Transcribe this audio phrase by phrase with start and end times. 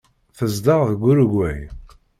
[0.37, 1.61] Tezdeɣ deg Urugway.